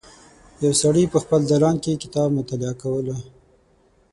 [0.63, 3.15] یو سړی په خپل دالان کې کتاب مطالعه کوله.